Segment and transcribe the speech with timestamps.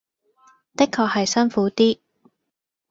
[0.75, 1.99] 的確係辛苦啲